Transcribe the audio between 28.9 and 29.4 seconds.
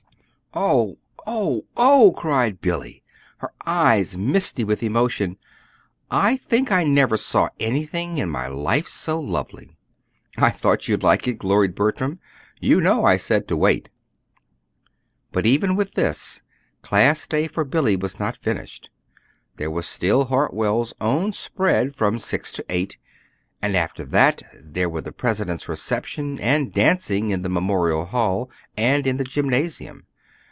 in the